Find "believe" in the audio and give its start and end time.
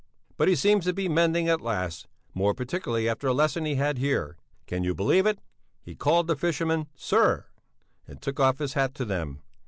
4.95-5.27